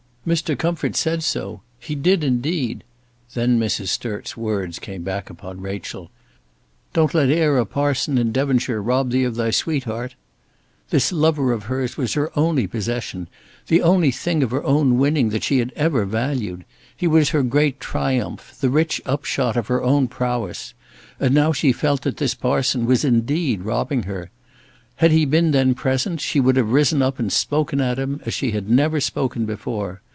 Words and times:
"Mr. 0.23 0.55
Comfort 0.55 0.95
said 0.95 1.23
so; 1.23 1.59
he 1.79 1.95
did 1.95 2.23
indeed." 2.23 2.83
Then 3.33 3.59
Mrs. 3.59 3.87
Sturt's 3.87 4.37
words 4.37 4.77
came 4.77 5.01
back 5.01 5.31
upon 5.31 5.61
Rachel. 5.61 6.11
"Don't 6.93 7.15
let 7.15 7.31
ere 7.31 7.57
a 7.57 7.65
parson 7.65 8.19
in 8.19 8.31
Devonshire 8.31 8.83
rob 8.83 9.09
thee 9.09 9.23
of 9.23 9.33
thy 9.33 9.49
sweetheart." 9.49 10.13
This 10.91 11.11
lover 11.11 11.51
of 11.51 11.63
hers 11.63 11.97
was 11.97 12.13
her 12.13 12.31
only 12.37 12.67
possession, 12.67 13.27
the 13.65 13.81
only 13.81 14.11
thing 14.11 14.43
of 14.43 14.51
her 14.51 14.63
own 14.63 14.99
winning 14.99 15.29
that 15.29 15.43
she 15.43 15.57
had 15.57 15.73
ever 15.75 16.05
valued. 16.05 16.65
He 16.95 17.07
was 17.07 17.29
her 17.31 17.41
great 17.41 17.79
triumph, 17.79 18.53
the 18.61 18.69
rich 18.69 19.01
upshot 19.07 19.57
of 19.57 19.65
her 19.69 19.81
own 19.81 20.07
prowess, 20.07 20.75
and 21.19 21.33
now 21.33 21.51
she 21.51 21.71
felt 21.71 22.03
that 22.03 22.17
this 22.17 22.35
parson 22.35 22.85
was 22.85 23.03
indeed 23.03 23.63
robbing 23.63 24.03
her. 24.03 24.29
Had 24.97 25.11
he 25.11 25.25
been 25.25 25.49
then 25.49 25.73
present, 25.73 26.21
she 26.21 26.39
would 26.39 26.57
have 26.57 26.69
risen 26.71 27.01
up 27.01 27.17
and 27.17 27.33
spoken 27.33 27.81
at 27.81 27.97
him, 27.97 28.21
as 28.23 28.35
she 28.35 28.51
had 28.51 28.69
never 28.69 29.01
spoken 29.01 29.45
before. 29.47 29.99